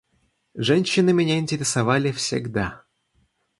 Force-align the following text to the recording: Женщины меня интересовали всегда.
Женщины 0.55 1.13
меня 1.13 1.37
интересовали 1.37 2.11
всегда. 2.11 2.85